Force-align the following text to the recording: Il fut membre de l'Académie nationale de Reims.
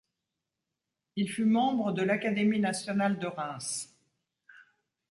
Il 1.15 1.29
fut 1.29 1.45
membre 1.45 1.91
de 1.91 2.01
l'Académie 2.01 2.59
nationale 2.59 3.19
de 3.19 3.27
Reims. 3.27 3.95